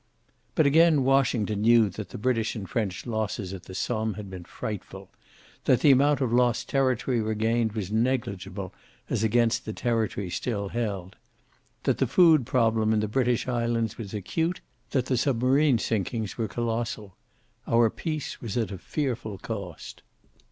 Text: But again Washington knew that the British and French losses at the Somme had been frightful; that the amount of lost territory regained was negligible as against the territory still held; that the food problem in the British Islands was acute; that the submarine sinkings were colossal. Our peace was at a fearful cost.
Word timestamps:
But 0.55 0.65
again 0.65 1.03
Washington 1.03 1.61
knew 1.61 1.87
that 1.89 2.09
the 2.09 2.17
British 2.17 2.55
and 2.55 2.67
French 2.67 3.05
losses 3.05 3.53
at 3.53 3.65
the 3.65 3.75
Somme 3.75 4.15
had 4.15 4.31
been 4.31 4.45
frightful; 4.45 5.11
that 5.65 5.81
the 5.81 5.91
amount 5.91 6.21
of 6.21 6.33
lost 6.33 6.67
territory 6.67 7.21
regained 7.21 7.73
was 7.73 7.91
negligible 7.91 8.73
as 9.11 9.23
against 9.23 9.63
the 9.63 9.73
territory 9.73 10.31
still 10.31 10.69
held; 10.69 11.17
that 11.83 11.99
the 11.99 12.07
food 12.07 12.47
problem 12.47 12.93
in 12.93 12.99
the 12.99 13.07
British 13.07 13.47
Islands 13.47 13.99
was 13.99 14.11
acute; 14.11 14.59
that 14.89 15.05
the 15.05 15.17
submarine 15.17 15.77
sinkings 15.77 16.35
were 16.35 16.47
colossal. 16.47 17.15
Our 17.67 17.91
peace 17.91 18.41
was 18.41 18.57
at 18.57 18.71
a 18.71 18.79
fearful 18.79 19.37
cost. 19.37 20.01